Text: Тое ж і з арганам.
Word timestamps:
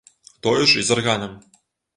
Тое 0.47 0.63
ж 0.71 0.79
і 0.83 0.87
з 0.89 0.97
арганам. 0.97 1.37